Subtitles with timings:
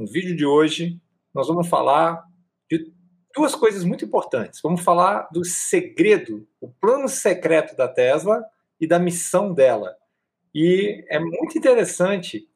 [0.00, 0.98] no vídeo de hoje,
[1.34, 2.24] nós vamos falar
[2.70, 2.90] de
[3.36, 4.58] duas coisas muito importantes.
[4.62, 8.42] Vamos falar do segredo, o plano secreto da Tesla
[8.80, 9.94] e da missão dela.
[10.54, 12.48] E é muito interessante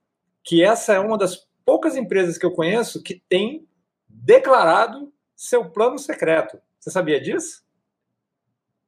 [0.42, 3.68] que essa é uma das poucas empresas que eu conheço que tem
[4.08, 6.58] declarado seu plano secreto.
[6.80, 7.62] Você sabia disso?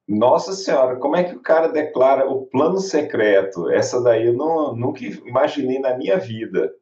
[0.09, 3.71] Nossa Senhora, como é que o cara declara o plano secreto?
[3.71, 6.75] Essa daí eu não, nunca imaginei na minha vida.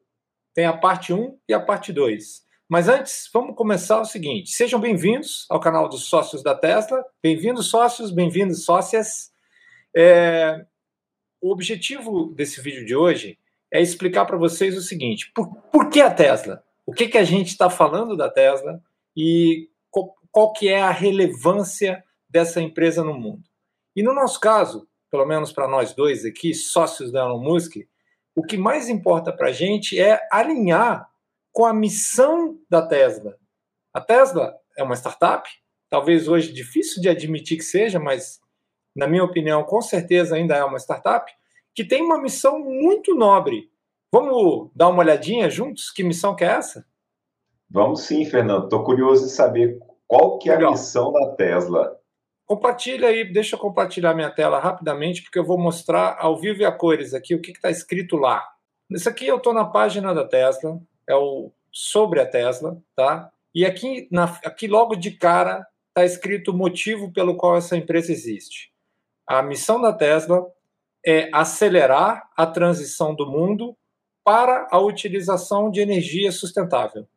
[0.55, 2.45] Tem a parte 1 e a parte 2.
[2.69, 7.03] Mas antes, vamos começar o seguinte: sejam bem-vindos ao canal dos sócios da Tesla.
[7.21, 9.33] Bem-vindos, sócios, bem-vindos, sócias.
[9.93, 10.65] É...
[11.41, 13.37] O objetivo desse vídeo de hoje
[13.69, 16.63] é explicar para vocês o seguinte: por, por, que a Tesla?
[16.85, 18.81] O que, que a gente está falando da Tesla
[19.13, 23.43] e qual, qual que é a relevância dessa empresa no mundo.
[23.93, 27.75] E no nosso caso, pelo menos para nós dois aqui, sócios da Elon Musk,
[28.35, 31.09] o que mais importa para a gente é alinhar
[31.51, 33.37] com a missão da Tesla.
[33.93, 35.49] A Tesla é uma startup,
[35.89, 38.41] talvez hoje difícil de admitir que seja, mas
[38.95, 41.31] na minha opinião, com certeza ainda é uma startup,
[41.73, 43.69] que tem uma missão muito nobre.
[44.11, 45.91] Vamos dar uma olhadinha juntos?
[45.91, 46.85] Que missão que é essa?
[47.69, 48.65] Vamos sim, Fernando.
[48.65, 49.77] Estou curioso de saber
[50.07, 51.99] qual que é a missão da Tesla.
[52.45, 56.65] Compartilha aí, deixa eu compartilhar minha tela rapidamente, porque eu vou mostrar ao vivo e
[56.65, 58.47] a cores aqui o que está escrito lá.
[58.89, 63.31] Isso aqui eu estou na página da Tesla, é o sobre a Tesla, tá?
[63.53, 68.11] E aqui, na, aqui logo de cara está escrito o motivo pelo qual essa empresa
[68.11, 68.71] existe.
[69.25, 70.45] A missão da Tesla
[71.05, 73.75] é acelerar a transição do mundo
[74.23, 77.07] para a utilização de energia sustentável.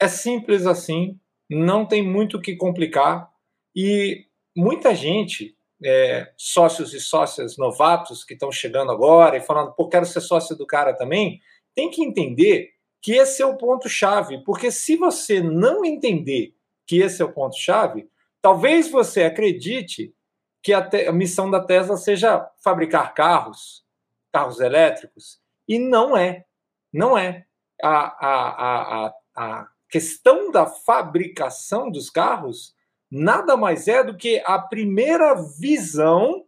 [0.00, 3.30] É simples assim, não tem muito o que complicar.
[3.74, 9.88] E muita gente, é, sócios e sócias novatos que estão chegando agora e falando, pô,
[9.88, 11.40] quero ser sócio do cara também,
[11.74, 12.70] tem que entender
[13.02, 16.54] que esse é o ponto-chave, porque se você não entender
[16.86, 18.08] que esse é o ponto-chave,
[18.40, 20.14] talvez você acredite
[20.62, 23.84] que a, a, missão da Tesla seja fabricar carros,
[24.32, 25.38] carros elétricos,
[25.68, 26.46] e não é.
[26.90, 27.44] Não é.
[27.82, 32.74] A, a, a, a questão da fabricação dos carros
[33.14, 36.44] nada mais é do que a primeira visão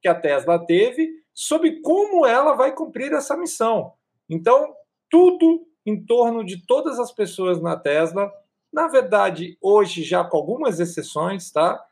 [0.00, 3.94] que a Tesla teve sobre como ela vai cumprir essa missão.
[4.30, 4.72] Então,
[5.10, 8.30] tudo em torno de todas as pessoas na Tesla,
[8.72, 11.84] na verdade, hoje já com algumas exceções, tá?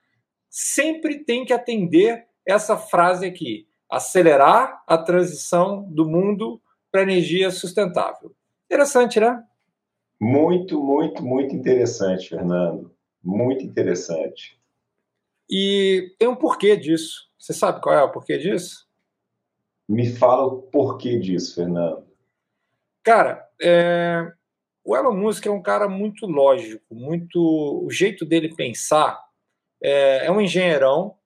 [0.48, 6.62] Sempre tem que atender essa frase aqui: acelerar a transição do mundo
[6.92, 8.32] para energia sustentável.
[8.66, 9.42] Interessante, né?
[10.20, 12.91] Muito, muito, muito interessante, Fernando.
[13.22, 14.58] Muito interessante.
[15.48, 17.28] E tem um porquê disso.
[17.38, 18.86] Você sabe qual é o porquê disso?
[19.88, 22.06] Me fala o porquê disso, Fernando.
[23.02, 24.32] Cara, é...
[24.84, 27.38] o Elon Musk é um cara muito lógico, muito.
[27.84, 29.20] O jeito dele pensar
[29.82, 31.16] é, é um engenheirão,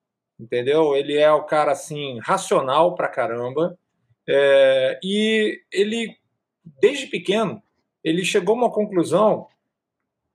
[0.40, 0.96] entendeu?
[0.96, 3.78] Ele é o cara assim racional pra caramba.
[4.28, 4.98] É...
[5.04, 6.16] E ele,
[6.80, 7.62] desde pequeno,
[8.02, 9.46] ele chegou a uma conclusão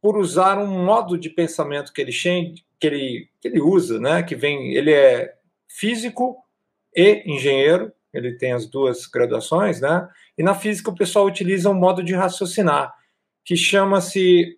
[0.02, 2.12] por usar um modo de pensamento que ele,
[2.80, 4.24] que ele, que ele usa, né?
[4.24, 5.36] que vem, ele é
[5.68, 6.38] físico
[6.96, 10.10] e engenheiro, ele tem as duas graduações, né?
[10.38, 12.94] E na física o pessoal utiliza um modo de raciocinar
[13.46, 14.58] que chama-se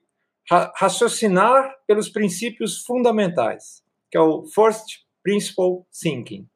[0.49, 6.47] ra raciocinar pelos princípios fundamentais, que é o first principle thinking.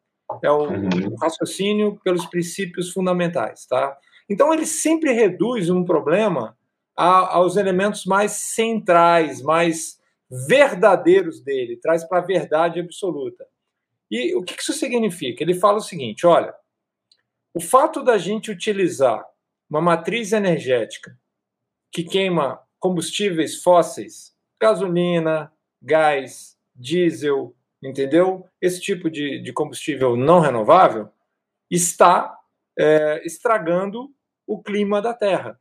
[0.43, 1.15] É o uhum.
[1.21, 3.97] raciocínio pelos princípios fundamentais, tá?
[4.29, 6.56] Então ele sempre reduz um problema
[6.97, 9.99] a, aos elementos mais centrais, mais
[10.47, 13.47] verdadeiros dele, traz para a verdade absoluta.
[14.09, 15.43] E o que isso significa?
[15.43, 16.53] Ele fala o seguinte: olha,
[17.53, 19.23] o fato da gente utilizar
[19.69, 21.17] uma matriz energética
[21.91, 28.47] que queima combustíveis fósseis, gasolina, gás, diesel, entendeu?
[28.61, 31.09] Esse tipo de, de combustível não renovável
[31.69, 32.37] está
[32.77, 34.13] é, estragando
[34.45, 35.59] o clima da Terra.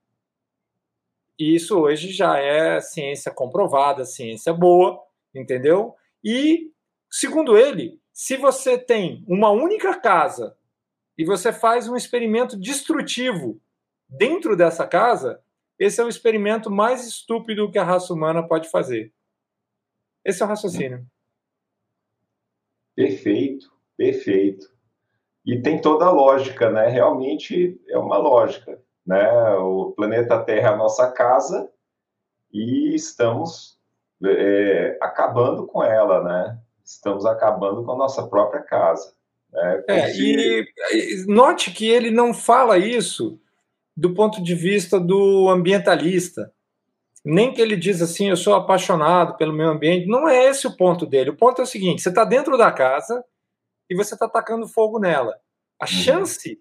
[1.39, 5.03] E isso hoje já é ciência comprovada, ciência boa,
[5.35, 5.95] entendeu?
[6.25, 6.71] E,
[7.11, 10.57] segundo ele, se você tem uma única casa
[11.19, 13.61] e você faz um experimento destrutivo
[14.09, 15.43] dentro dessa casa,
[15.79, 19.13] esse é o experimento mais estúpido que a raça humana pode fazer.
[20.25, 21.07] Esse é o raciocínio.
[22.95, 24.75] Perfeito, perfeito.
[25.45, 26.89] E tem toda a lógica, né?
[26.89, 29.55] Realmente é uma lógica né?
[29.57, 31.71] O planeta Terra é a nossa casa
[32.53, 33.79] e estamos
[34.25, 36.59] é, acabando com ela, né?
[36.85, 39.15] Estamos acabando com a nossa própria casa.
[39.53, 39.85] Né?
[39.89, 43.41] É, e, e note que ele não fala isso
[43.97, 46.53] do ponto de vista do ambientalista.
[47.25, 50.07] Nem que ele diz assim, eu sou apaixonado pelo meio ambiente.
[50.07, 51.31] Não é esse o ponto dele.
[51.31, 53.25] O ponto é o seguinte: você está dentro da casa
[53.91, 55.37] e você está tacando fogo nela.
[55.81, 55.91] A uhum.
[55.91, 56.61] chance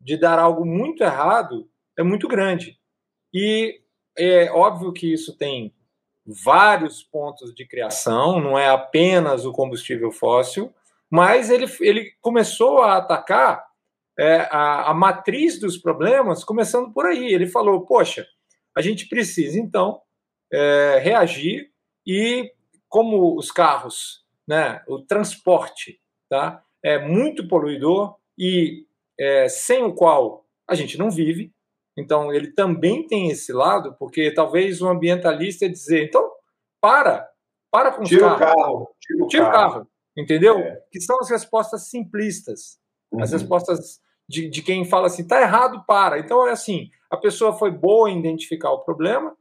[0.00, 2.78] de dar algo muito errado é muito grande.
[3.32, 3.80] E
[4.16, 5.74] é óbvio que isso tem
[6.26, 10.74] vários pontos de criação, não é apenas o combustível fóssil,
[11.10, 13.64] mas ele, ele começou a atacar
[14.18, 17.32] é, a, a matriz dos problemas, começando por aí.
[17.32, 18.26] Ele falou: poxa,
[18.76, 20.00] a gente precisa então
[20.52, 21.70] é, reagir
[22.06, 22.52] e,
[22.88, 28.86] como os carros, né, o transporte, tá, é muito poluidor e
[29.18, 31.52] é, sem o qual a gente não vive.
[31.96, 36.30] Então, ele também tem esse lado, porque talvez o ambientalista dizer, então,
[36.80, 37.28] para,
[37.70, 38.54] para com tira os carros.
[38.54, 39.72] O carro, tira o tira carro.
[39.72, 40.58] carro, entendeu?
[40.58, 40.82] É.
[40.90, 42.78] Que são as respostas simplistas,
[43.10, 43.22] uhum.
[43.22, 46.18] as respostas de, de quem fala assim, tá errado, para.
[46.18, 49.34] Então, é assim, a pessoa foi boa em identificar o problema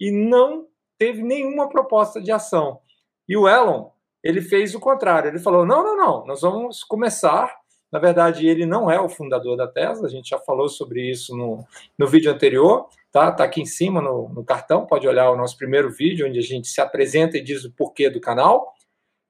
[0.00, 0.66] e não
[0.98, 2.80] teve nenhuma proposta de ação.
[3.28, 3.90] E o Elon,
[4.22, 5.28] ele fez o contrário.
[5.28, 7.54] Ele falou: não, não, não, nós vamos começar
[7.90, 11.34] na verdade, ele não é o fundador da Tesla, a gente já falou sobre isso
[11.34, 11.64] no,
[11.98, 13.32] no vídeo anterior, tá?
[13.32, 16.42] Tá aqui em cima no, no cartão, pode olhar o nosso primeiro vídeo, onde a
[16.42, 18.74] gente se apresenta e diz o porquê do canal.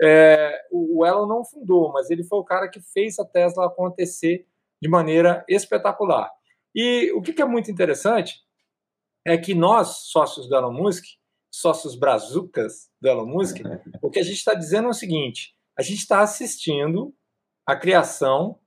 [0.03, 4.45] É, o Elon não fundou, mas ele foi o cara que fez a Tesla acontecer
[4.83, 6.31] de maneira espetacular.
[6.75, 8.41] E o que é muito interessante
[9.25, 11.05] é que nós, sócios do Elon Musk,
[11.51, 13.59] sócios brazucas do Elon Musk,
[14.03, 17.15] o que a gente está dizendo é o seguinte: a gente está assistindo
[17.69, 18.59] a criação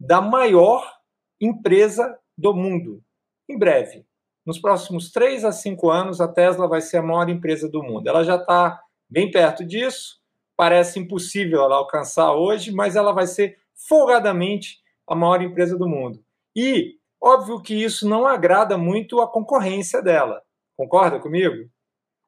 [0.00, 0.98] da maior
[1.40, 3.00] empresa do mundo.
[3.48, 4.04] Em breve,
[4.44, 8.08] nos próximos três a cinco anos, a Tesla vai ser a maior empresa do mundo.
[8.08, 10.20] Ela já está bem perto disso,
[10.56, 13.58] parece impossível ela alcançar hoje, mas ela vai ser
[13.88, 16.20] folgadamente a maior empresa do mundo.
[16.56, 20.42] E óbvio que isso não agrada muito a concorrência dela.
[20.76, 21.70] Concorda comigo?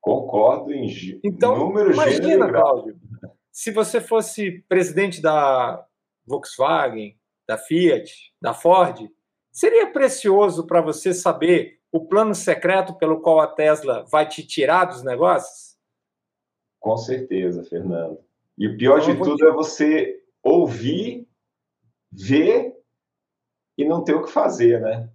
[0.01, 0.87] Concordo em
[1.25, 2.97] então, número imagina, Cláudio,
[3.51, 5.85] se você fosse presidente da
[6.27, 9.09] Volkswagen, da Fiat, da Ford,
[9.53, 14.87] seria precioso para você saber o plano secreto pelo qual a Tesla vai te tirar
[14.87, 15.77] dos negócios?
[16.81, 18.19] Com certeza, Fernando.
[18.59, 19.47] E o pior então, de tudo te...
[19.47, 21.29] é você ouvir,
[22.11, 22.75] ver
[23.77, 25.09] e não ter o que fazer, né?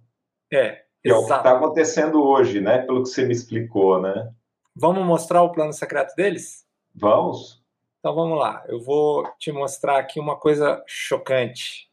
[0.52, 0.84] É.
[1.02, 2.78] Que é o que está acontecendo hoje, né?
[2.78, 4.32] Pelo que você me explicou, né?
[4.74, 6.66] Vamos mostrar o plano secreto deles?
[6.94, 7.59] Vamos.
[8.00, 11.90] Então vamos lá, eu vou te mostrar aqui uma coisa chocante.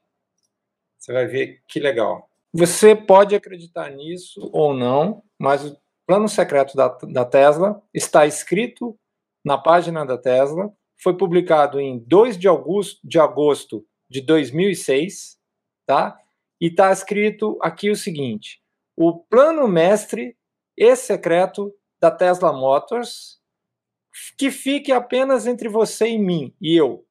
[0.98, 2.30] Você vai ver que legal.
[2.54, 8.98] Você pode acreditar nisso ou não, mas o plano secreto da, da Tesla está escrito
[9.44, 15.38] na página da Tesla, foi publicado em 2 de agosto de, agosto de 2006,
[15.86, 16.18] tá?
[16.60, 18.62] E está escrito aqui o seguinte:
[18.96, 20.38] o plano mestre
[20.76, 23.37] e secreto da Tesla Motors
[24.38, 27.06] que fique apenas entre você e mim, e eu,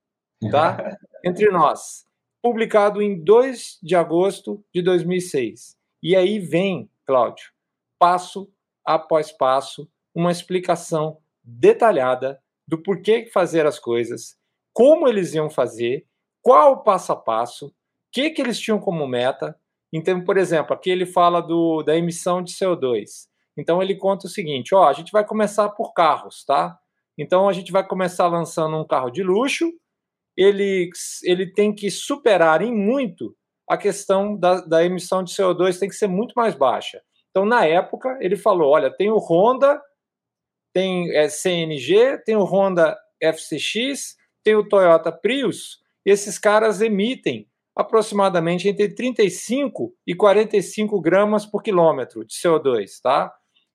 [0.51, 0.97] tá?
[1.25, 2.05] entre nós.
[2.43, 5.77] Publicado em 2 de agosto de 2006.
[6.03, 7.51] E aí vem, Cláudio,
[7.99, 8.51] passo
[8.85, 14.37] após passo, uma explicação detalhada do porquê fazer as coisas,
[14.73, 16.07] como eles iam fazer,
[16.43, 17.73] qual o passo a passo, o
[18.13, 19.59] que, que eles tinham como meta.
[19.93, 23.29] Então, por exemplo, aqui ele fala do, da emissão de CO2.
[23.57, 26.79] Então ele conta o seguinte: ó, a gente vai começar por carros, tá?
[27.19, 29.71] Então a gente vai começar lançando um carro de luxo,
[30.37, 30.91] ele,
[31.25, 33.35] ele tem que superar em muito
[33.69, 37.01] a questão da, da emissão de CO2, tem que ser muito mais baixa.
[37.31, 39.81] Então, na época, ele falou: olha, tem o Honda,
[40.73, 48.69] tem é, CNG, tem o Honda FCX, tem o Toyota Prius, esses caras emitem aproximadamente
[48.69, 53.35] entre 35 e 45 gramas por quilômetro de CO2, tá?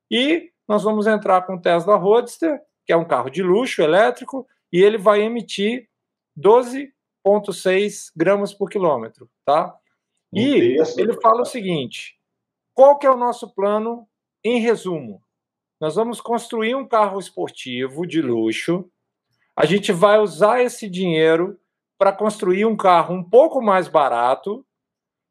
[0.09, 4.47] E nós vamos entrar com o Tesla Roadster, que é um carro de luxo elétrico,
[4.71, 5.89] e ele vai emitir
[6.37, 9.75] 12,6 gramas por quilômetro, tá?
[10.33, 12.17] E ele fala o seguinte:
[12.73, 14.07] qual que é o nosso plano
[14.43, 15.21] em resumo?
[15.79, 18.89] Nós vamos construir um carro esportivo de luxo.
[19.55, 21.59] A gente vai usar esse dinheiro
[21.97, 24.65] para construir um carro um pouco mais barato.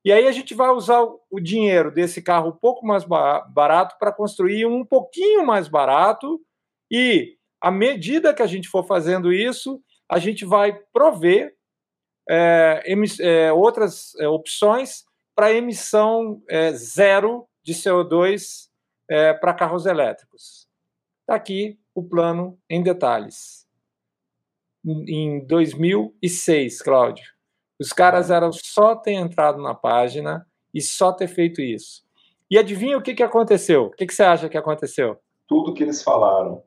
[0.05, 4.13] E aí a gente vai usar o dinheiro desse carro um pouco mais barato para
[4.13, 6.41] construir um pouquinho mais barato
[6.91, 11.55] e à medida que a gente for fazendo isso, a gente vai prover
[12.29, 12.83] é,
[13.21, 18.69] é, outras é, opções para emissão é, zero de CO2
[19.09, 20.69] é, para carros elétricos.
[21.23, 23.67] Está aqui o plano em detalhes.
[24.85, 27.25] Em 2006, Cláudio,
[27.79, 32.03] os caras eram só ter entrado na página e só ter feito isso.
[32.51, 33.87] E adivinha o que, que aconteceu?
[33.87, 35.19] O que, que você acha que aconteceu?
[35.47, 36.63] Tudo que eles falaram.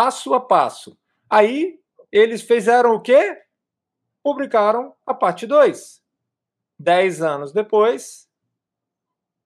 [0.00, 0.96] Passo a passo.
[1.28, 1.78] Aí
[2.10, 3.36] eles fizeram o quê?
[4.22, 6.00] Publicaram a parte 2.
[6.78, 8.26] Dez anos depois,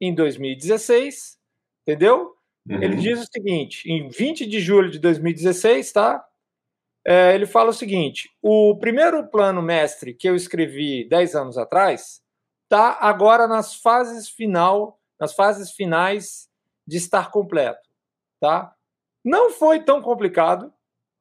[0.00, 1.40] em 2016,
[1.82, 2.36] entendeu?
[2.70, 2.80] Uhum.
[2.80, 6.24] Ele diz o seguinte: em 20 de julho de 2016, tá?
[7.04, 12.22] É, ele fala o seguinte: o primeiro plano mestre que eu escrevi 10 anos atrás
[12.62, 16.48] está agora nas fases final, nas fases finais
[16.86, 17.90] de estar completo,
[18.38, 18.72] tá?
[19.24, 20.72] Não foi tão complicado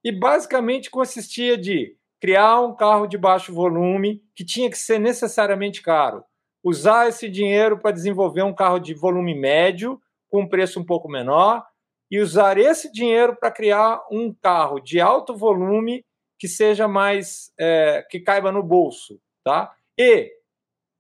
[0.03, 5.81] e basicamente consistia de criar um carro de baixo volume que tinha que ser necessariamente
[5.81, 6.23] caro,
[6.63, 11.09] usar esse dinheiro para desenvolver um carro de volume médio com um preço um pouco
[11.09, 11.65] menor
[12.09, 16.05] e usar esse dinheiro para criar um carro de alto volume
[16.39, 19.73] que seja mais é, que caiba no bolso, tá?
[19.97, 20.31] E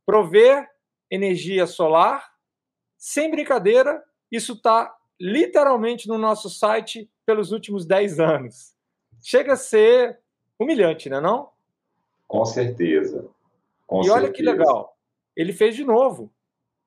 [0.05, 0.69] prover
[1.11, 2.33] energia solar
[2.97, 8.73] sem brincadeira, isso está literalmente no nosso site pelos últimos 10 anos.
[9.21, 10.19] Chega a ser
[10.59, 11.49] humilhante, né, não?
[12.27, 13.27] Com certeza.
[13.87, 14.97] Com e olha que legal,
[15.35, 16.31] ele fez de novo,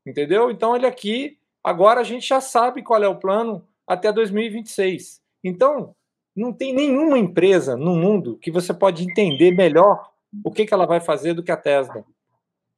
[0.05, 0.51] entendeu?
[0.51, 5.21] Então ele aqui Agora a gente já sabe qual é o plano até 2026.
[5.43, 5.97] Então,
[6.35, 10.13] não tem nenhuma empresa no mundo que você pode entender melhor
[10.45, 12.05] o que, que ela vai fazer do que a Tesla.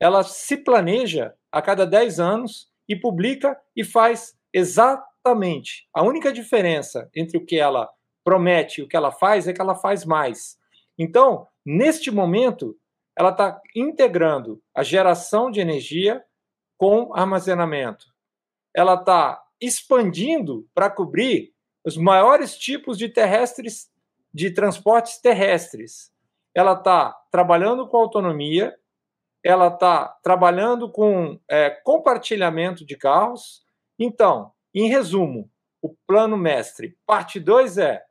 [0.00, 5.07] Ela se planeja a cada 10 anos e publica e faz exatamente.
[5.94, 7.88] A única diferença entre o que ela
[8.24, 10.58] promete e o que ela faz é que ela faz mais.
[10.98, 12.76] Então, neste momento,
[13.16, 16.24] ela está integrando a geração de energia
[16.76, 18.06] com armazenamento
[18.78, 21.52] ela está expandindo para cobrir
[21.84, 23.90] os maiores tipos de terrestres,
[24.32, 26.12] de transportes terrestres.
[26.54, 28.76] Ela está trabalhando com autonomia,
[29.42, 33.64] ela está trabalhando com é, compartilhamento de carros.
[33.98, 38.04] Então, em resumo, o plano mestre, parte 2 é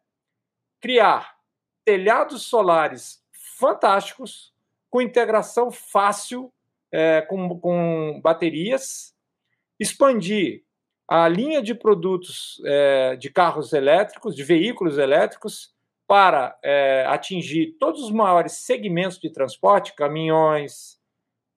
[0.80, 1.38] criar
[1.84, 3.24] telhados solares
[3.58, 4.54] fantásticos,
[4.90, 6.52] com integração fácil
[6.92, 9.16] é, com, com baterias,
[9.80, 10.64] expandir
[11.08, 15.74] a linha de produtos é, de carros elétricos, de veículos elétricos,
[16.08, 20.98] para é, atingir todos os maiores segmentos de transporte, caminhões,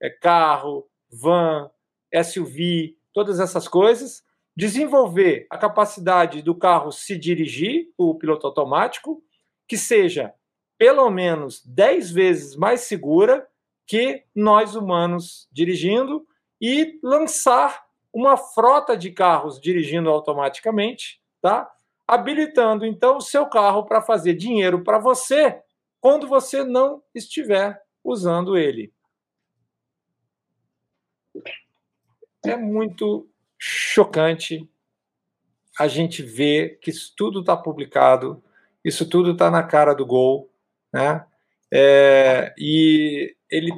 [0.01, 1.71] é, carro, van,
[2.23, 4.23] SUV, todas essas coisas,
[4.61, 9.23] desenvolver a capacidade do carro se dirigir, o piloto automático,
[9.67, 10.35] que seja
[10.77, 13.47] pelo menos 10 vezes mais segura
[13.87, 16.27] que nós humanos dirigindo
[16.61, 21.67] e lançar uma frota de carros dirigindo automaticamente, tá?
[22.07, 25.59] Habilitando então o seu carro para fazer dinheiro para você
[25.99, 28.93] quando você não estiver usando ele.
[32.45, 33.30] É muito
[33.63, 34.67] chocante
[35.79, 38.43] a gente ver que isso tudo está publicado,
[38.83, 40.51] isso tudo está na cara do gol,
[40.91, 41.23] né?
[41.71, 43.71] É, e ele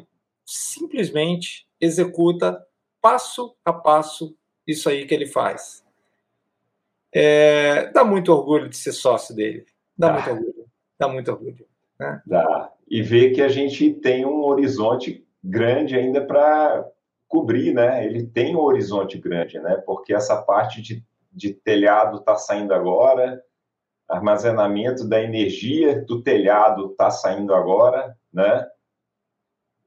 [0.46, 2.66] simplesmente executa
[3.02, 4.36] passo a passo
[4.66, 5.84] isso aí que ele faz.
[7.14, 9.66] É, dá muito orgulho de ser sócio dele.
[9.98, 10.14] Dá ah.
[10.14, 10.66] muito orgulho.
[10.98, 11.68] Dá muito orgulho.
[12.00, 12.22] Né?
[12.26, 12.72] Dá.
[12.88, 16.90] E ver que a gente tem um horizonte grande ainda para
[17.34, 18.06] cobrir, né?
[18.06, 19.82] Ele tem um horizonte grande, né?
[19.88, 23.42] Porque essa parte de, de telhado está saindo agora,
[24.08, 28.68] armazenamento da energia do telhado está saindo agora, né?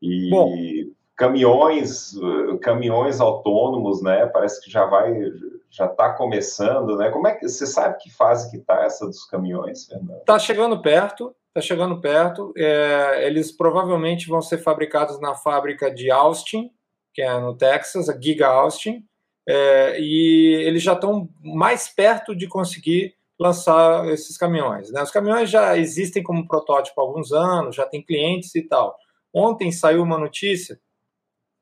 [0.02, 0.52] E Bom,
[1.14, 2.14] caminhões,
[2.60, 4.26] caminhões autônomos, né?
[4.26, 5.14] Parece que já vai,
[5.70, 7.10] já está começando, né?
[7.10, 10.18] Como é que você sabe que fase que está essa dos caminhões, Fernando?
[10.18, 12.52] Está chegando perto, está chegando perto.
[12.56, 16.72] É, eles provavelmente vão ser fabricados na fábrica de Austin,
[17.16, 19.02] que é no Texas, a Giga Austin,
[19.48, 24.92] é, e eles já estão mais perto de conseguir lançar esses caminhões.
[24.92, 25.02] Né?
[25.02, 28.94] Os caminhões já existem como protótipo há alguns anos, já tem clientes e tal.
[29.34, 30.78] Ontem saiu uma notícia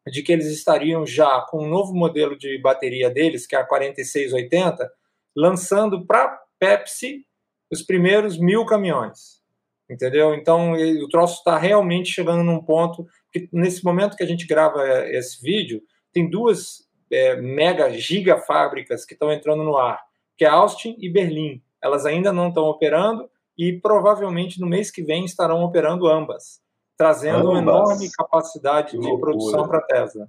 [0.09, 3.65] de que eles estariam já com um novo modelo de bateria deles, que é a
[3.65, 4.91] 4680,
[5.37, 7.25] lançando para Pepsi
[7.71, 9.44] os primeiros mil caminhões.
[9.89, 10.35] Entendeu?
[10.35, 14.87] Então o troço está realmente chegando num ponto que nesse momento que a gente grava
[14.87, 20.01] é, esse vídeo, tem duas é, mega giga fábricas que estão entrando no ar,
[20.37, 21.63] que é Austin e Berlim.
[21.83, 26.65] Elas ainda não estão operando e provavelmente no mês que vem estarão operando ambas
[26.97, 29.33] trazendo uma enorme capacidade que de loucura.
[29.33, 30.29] produção para a Tesla.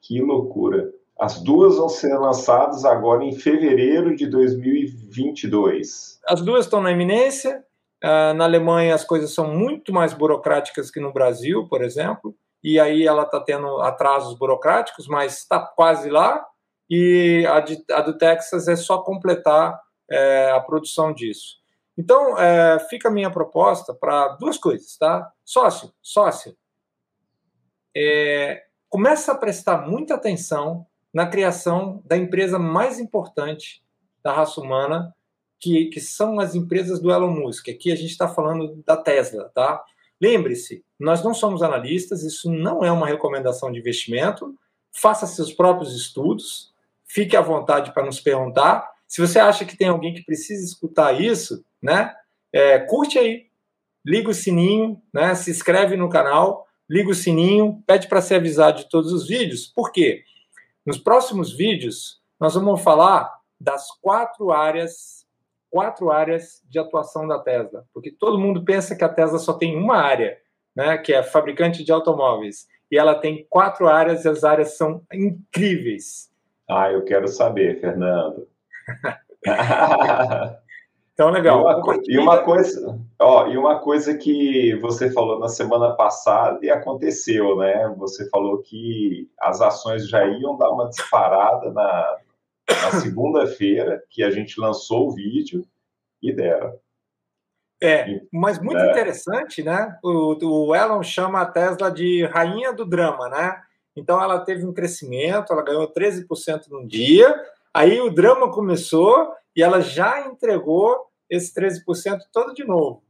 [0.00, 0.92] Que loucura.
[1.18, 6.20] As duas vão ser lançadas agora em fevereiro de 2022.
[6.26, 7.64] As duas estão na iminência.
[8.04, 12.78] Uh, na Alemanha as coisas são muito mais burocráticas que no Brasil, por exemplo, e
[12.78, 16.44] aí ela está tendo atrasos burocráticos, mas está quase lá.
[16.90, 19.80] e a, de, a do Texas é só completar
[20.10, 21.56] é, a produção disso.
[21.96, 25.30] Então, é, fica a minha proposta para duas coisas, tá?
[25.44, 26.54] Sócio, sócio,
[27.96, 33.84] é, começa a prestar muita atenção na criação da empresa mais importante
[34.22, 35.14] da raça humana,
[35.60, 37.68] que, que são as empresas do Elon Musk.
[37.68, 39.82] Aqui a gente está falando da Tesla, tá?
[40.20, 44.54] Lembre-se, nós não somos analistas, isso não é uma recomendação de investimento.
[44.92, 46.72] Faça seus próprios estudos,
[47.04, 48.90] fique à vontade para nos perguntar.
[49.06, 52.14] Se você acha que tem alguém que precisa escutar isso, né?
[52.52, 53.46] É, curte aí,
[54.04, 55.34] liga o sininho, né?
[55.34, 59.66] Se inscreve no canal, liga o sininho, pede para ser avisado de todos os vídeos.
[59.66, 60.24] Por quê?
[60.86, 65.23] Nos próximos vídeos nós vamos falar das quatro áreas
[65.74, 69.76] quatro áreas de atuação da Tesla, porque todo mundo pensa que a Tesla só tem
[69.76, 70.38] uma área,
[70.72, 75.02] né, que é fabricante de automóveis, e ela tem quatro áreas e as áreas são
[75.12, 76.30] incríveis.
[76.70, 78.46] Ah, eu quero saber, Fernando.
[81.12, 81.58] então, legal.
[81.58, 86.60] E uma, e uma, coisa, ó, e uma coisa que você falou na semana passada
[86.62, 87.92] e aconteceu, né?
[87.98, 92.16] Você falou que as ações já iam dar uma disparada na,
[92.68, 95.66] na segunda-feira que a gente lançou o vídeo
[96.22, 96.78] e deram.
[97.82, 98.90] É, mas muito é.
[98.90, 99.98] interessante, né?
[100.02, 103.60] O, o Elon chama a Tesla de rainha do drama, né?
[103.94, 107.34] Então ela teve um crescimento, ela ganhou 13% num dia,
[107.72, 113.02] aí o drama começou e ela já entregou esse 13% todo de novo.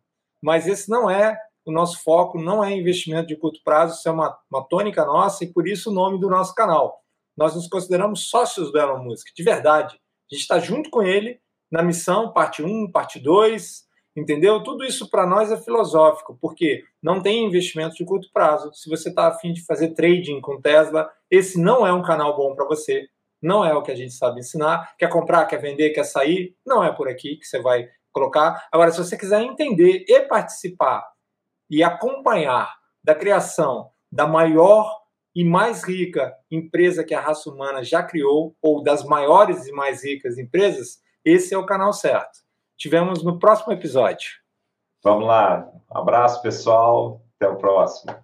[0.42, 4.12] Mas esse não é o nosso foco, não é investimento de curto prazo, isso é
[4.12, 7.03] uma, uma tônica nossa e por isso o nome do nosso canal
[7.36, 9.94] nós nos consideramos sócios do Elon Musk, de verdade.
[10.30, 13.84] A gente está junto com ele na missão, parte 1, parte 2,
[14.16, 14.62] entendeu?
[14.62, 18.72] Tudo isso para nós é filosófico, porque não tem investimento de curto prazo.
[18.72, 22.54] Se você está afim de fazer trading com Tesla, esse não é um canal bom
[22.54, 23.08] para você.
[23.42, 24.94] Não é o que a gente sabe ensinar.
[24.96, 26.56] Quer comprar, quer vender, quer sair?
[26.64, 28.66] Não é por aqui que você vai colocar.
[28.72, 31.06] Agora, se você quiser entender e participar
[31.68, 35.03] e acompanhar da criação da maior
[35.34, 40.04] e mais rica empresa que a raça humana já criou, ou das maiores e mais
[40.04, 42.40] ricas empresas, esse é o canal certo.
[42.76, 44.30] Tivemos no próximo episódio.
[45.02, 45.68] Vamos lá.
[45.90, 47.22] Abraço, pessoal.
[47.36, 48.23] Até o próximo.